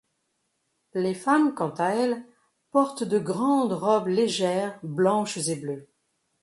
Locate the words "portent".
2.71-3.03